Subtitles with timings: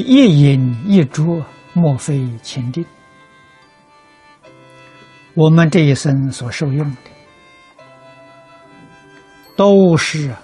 [0.00, 2.84] 一饮一啄，莫非前定。
[5.34, 7.10] 我们这一生所受用的，
[9.56, 10.34] 都是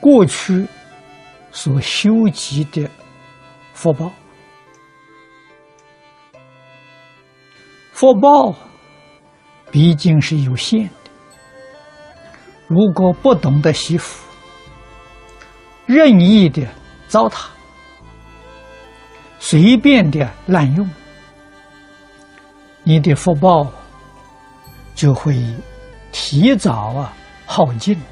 [0.00, 0.66] 过去
[1.50, 2.88] 所修集的
[3.72, 4.12] 福报。
[7.92, 8.54] 福报
[9.72, 11.10] 毕竟是有限的，
[12.68, 14.22] 如果不懂得惜福，
[15.86, 16.64] 任意的
[17.08, 17.46] 糟蹋，
[19.50, 20.86] 随便的滥用，
[22.82, 23.66] 你的福报
[24.94, 25.42] 就会
[26.12, 27.14] 提早啊
[27.46, 28.04] 耗尽了。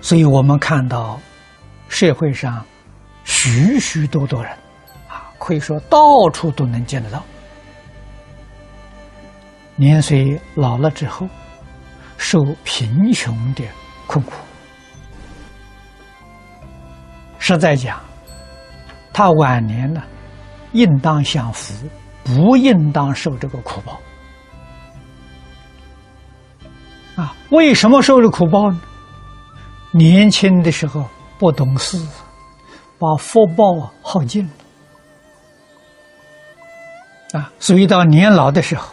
[0.00, 1.20] 所以我们看到
[1.88, 2.66] 社会上
[3.22, 4.52] 许许多多人
[5.06, 5.30] 啊。
[5.38, 7.22] 可以说到处都能见得到。
[9.76, 11.28] 年岁老了之后，
[12.18, 13.62] 受贫穷的
[14.08, 14.32] 困苦，
[17.52, 18.00] 实在讲，
[19.12, 20.02] 他晚年呢，
[20.72, 21.74] 应当享福，
[22.24, 24.00] 不应当受这个苦报。
[27.14, 28.80] 啊，为什么受这苦报呢？
[29.92, 31.06] 年轻的时候
[31.38, 31.98] 不懂事，
[32.98, 34.44] 把福报耗尽
[37.32, 37.38] 了。
[37.38, 38.88] 啊，所以到年老的时候，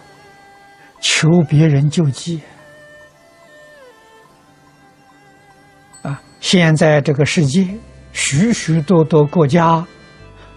[0.99, 2.41] 求别人救济。
[6.01, 7.65] 啊，现在这个世界
[8.21, 9.83] 许许多多国家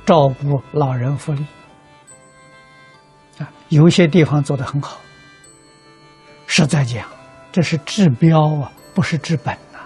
[0.04, 1.46] 照顾老人福利，
[3.38, 4.98] 啊，有些地方做得很好。
[6.48, 7.06] 实在讲，
[7.52, 9.78] 这是治标啊，不是治本呐。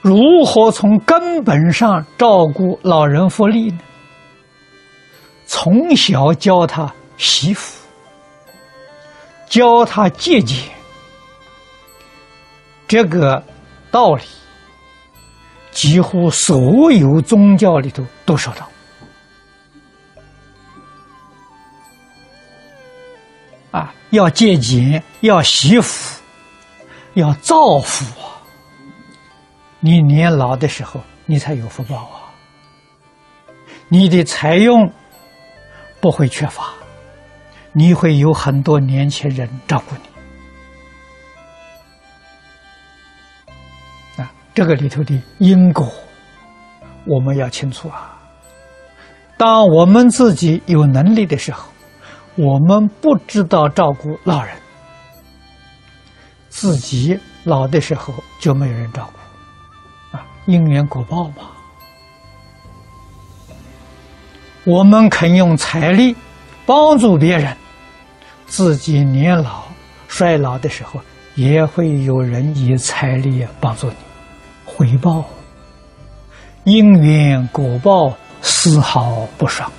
[0.00, 3.80] 如何从根本上照顾老人福利呢？
[5.44, 7.84] 从小教他惜福，
[9.48, 10.70] 教他节俭，
[12.86, 13.42] 这个
[13.90, 14.22] 道理
[15.70, 18.68] 几乎所有宗教里头都说到。
[23.70, 26.20] 啊，要戒俭，要惜福，
[27.14, 28.40] 要造福啊！
[29.80, 32.32] 你年老的时候，你才有福报啊！
[33.88, 34.92] 你的财用。
[36.00, 36.72] 不会缺乏，
[37.72, 40.02] 你会有很多年轻人照顾你
[44.58, 45.88] 这个里头的因果，
[47.06, 48.18] 我们要清楚啊。
[49.36, 51.68] 当我们自己有能力的时候，
[52.34, 54.52] 我们不知道照顾老人，
[56.48, 61.50] 自己老的时候就没有人照顾啊，因缘果报嘛。
[64.64, 66.16] 我们肯用财力
[66.66, 67.56] 帮助别人，
[68.46, 69.62] 自己年老
[70.08, 71.00] 衰老的时候，
[71.36, 73.94] 也会有人以财力帮助你，
[74.88, 75.22] 回报
[76.64, 79.70] 因缘果报丝毫不爽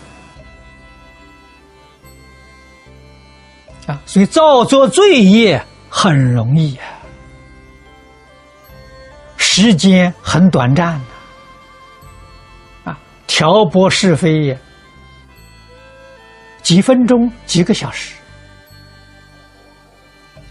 [3.87, 3.99] 啊！
[4.05, 6.85] 所以造作罪业很容易啊，
[9.37, 11.01] 时间很短暂
[12.83, 12.95] 啊，
[13.25, 14.59] 挑拨是非也。
[16.61, 18.13] 几分钟、几个小时，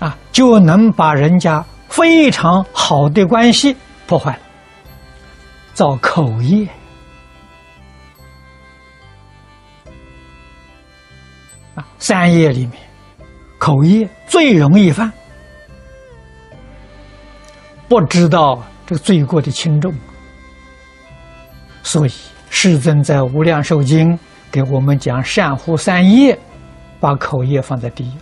[0.00, 3.76] 啊，就能把人家非常好的关系
[4.08, 4.40] 破坏了，
[5.78, 6.66] 造口业。
[11.76, 12.72] 啊，三业里面，
[13.60, 15.12] 口业最容易犯，
[17.86, 19.94] 不知道这个罪过的轻重，
[21.84, 22.12] 所以
[22.50, 24.12] 世尊在《无量寿经》。
[24.50, 26.36] 给我们讲善护三业，
[26.98, 28.12] 把口业放在第一。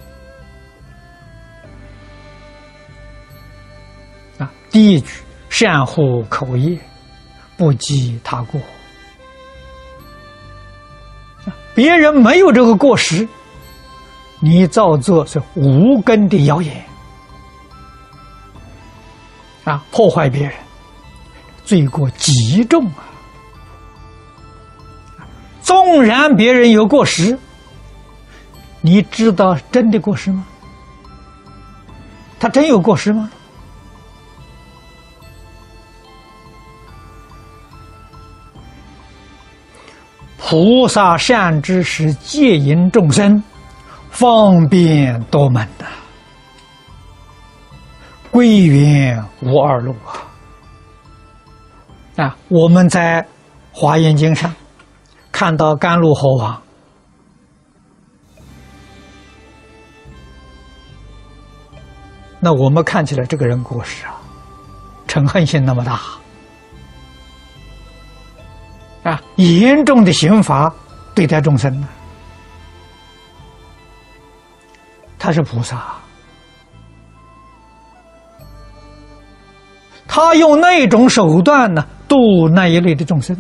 [4.36, 6.78] 啊，第一句善护口业，
[7.56, 8.60] 不积他过。
[11.74, 13.28] 别人没有这个过失，
[14.40, 16.84] 你造作是无根的谣言，
[19.64, 20.52] 啊，破坏别人，
[21.64, 23.04] 罪过极重啊。
[25.62, 27.38] 纵然别人有过失，
[28.80, 30.46] 你知道真的过失吗？
[32.38, 33.30] 他真有过失吗？
[40.48, 43.42] 菩萨善知识戒引众生，
[44.10, 45.86] 方便多门呐，
[48.30, 50.22] 归元无二路啊！
[52.26, 53.26] 啊，我们在
[53.72, 54.54] 华严经上。
[55.32, 56.62] 看到甘露猴王
[62.38, 64.14] 那我们看起来这个人过失啊，
[65.08, 66.00] 嗔恨心那么大
[69.36, 70.72] 严重的刑罚
[71.14, 71.88] 对待众生呢，
[75.18, 75.94] 他是菩萨，
[80.06, 83.36] 他用那种手段呢度那一类的众生，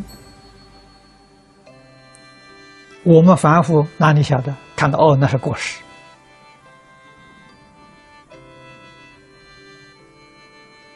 [3.02, 4.54] 我们凡夫哪里晓得？
[4.74, 5.80] 看到哦，那是过失。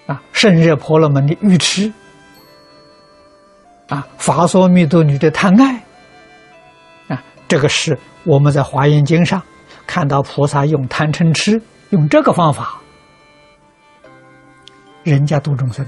[0.07, 1.91] 啊，圣热婆罗门的愚痴，
[3.91, 5.75] 啊，法所弥陀女的贪爱，
[7.09, 9.43] 啊，这个是我们在华严经上
[9.87, 11.61] 看到菩萨用贪嗔痴
[11.91, 12.81] 用这个方法，
[15.03, 15.85] 人家度众生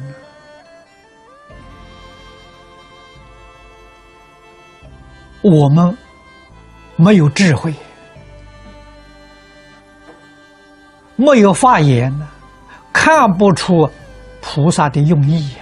[5.41, 5.97] 我们
[6.97, 7.73] 没有智慧，
[11.17, 12.29] 没有发言呢，
[12.93, 13.89] 看不出。
[14.45, 15.55] 菩萨的用意，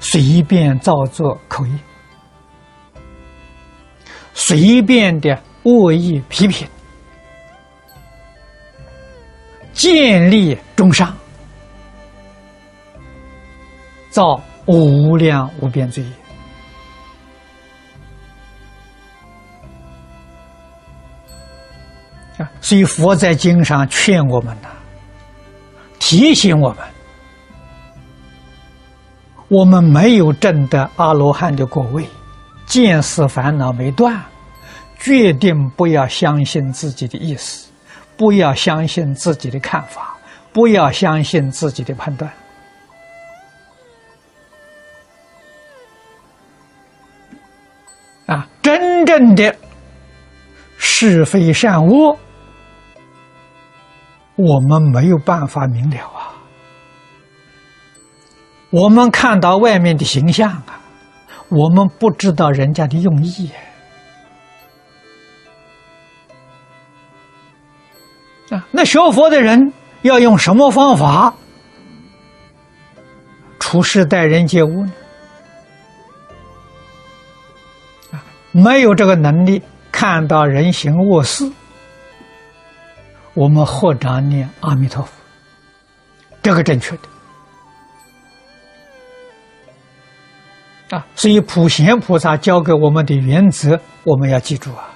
[0.00, 1.72] 随便造作口业，
[4.32, 6.66] 随便的恶意批评，
[9.72, 11.14] 建立中伤，
[14.10, 16.10] 造无量无边罪业
[22.38, 22.50] 啊！
[22.60, 24.68] 所以佛在经上劝我们呐。
[25.98, 26.78] 提醒我们，
[29.48, 32.06] 我们没有证得阿罗汉的果位，
[32.66, 34.22] 见思烦恼没断，
[34.98, 37.70] 决定不要相信自己的意思，
[38.16, 40.16] 不要相信自己的看法，
[40.52, 42.30] 不要相信自己的判断。
[48.26, 49.56] 啊，真正的
[50.76, 52.18] 是非善恶。
[54.36, 56.17] 我们没有办法明了啊！
[58.70, 60.80] 我们看到外面的形象啊，
[61.48, 63.50] 我们不知道人家的用意
[68.50, 68.66] 啊。
[68.70, 69.72] 那学佛的人
[70.02, 71.34] 要用什么方法
[73.58, 74.92] 处事待人接物呢？
[78.52, 79.62] 没有这个能力
[79.92, 81.50] 看到人行恶事。
[83.34, 85.12] 我们合掌念阿弥陀佛，
[86.42, 87.02] 这个正确的
[90.90, 91.06] 啊！
[91.14, 94.88] 所以普贤菩萨教给我们的原则，我们要记住啊！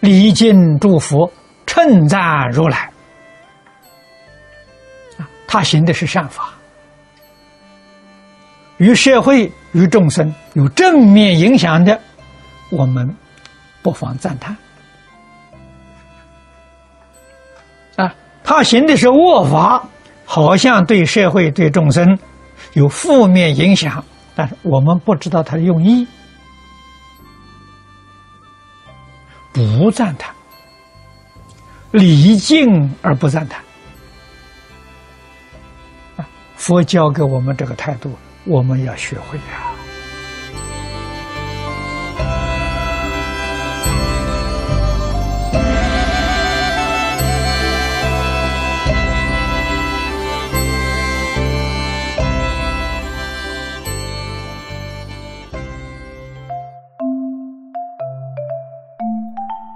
[0.00, 1.30] 礼敬诸佛，
[1.66, 2.20] 称赞
[2.50, 2.90] 如来
[5.18, 5.28] 啊！
[5.46, 6.54] 他行的是善法，
[8.78, 12.00] 与社会与众生有正面影响的，
[12.70, 13.14] 我们
[13.82, 14.56] 不妨赞叹。
[17.96, 19.88] 啊他行的是恶法，
[20.26, 22.18] 好像对社会、对众生
[22.74, 24.04] 有负面影响，
[24.34, 26.06] 但是我们不知道他的用意，
[29.52, 30.34] 不赞叹，
[31.90, 33.60] 礼敬而不赞叹。
[36.56, 38.16] 佛教给我们这个态度，
[38.46, 39.73] 我们要学会啊。